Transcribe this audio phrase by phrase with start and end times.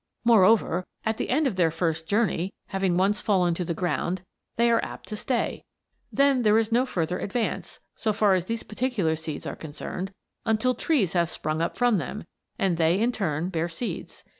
[0.23, 4.23] Moreover, at the end of their first journey, having once fallen to the ground,
[4.55, 5.63] they are apt to stay.
[6.11, 10.11] Then there is no further advance, so far as these particular seeds are concerned,
[10.43, 12.25] until trees have sprung from them
[12.57, 14.23] and they, in turn, bear seeds.